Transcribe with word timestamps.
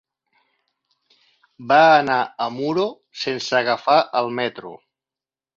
Va 1.71 1.77
anar 1.99 2.17
a 2.45 2.49
Muro 2.55 2.87
sense 3.27 3.55
agafar 3.61 3.99
el 4.23 4.35
metro. 4.41 4.77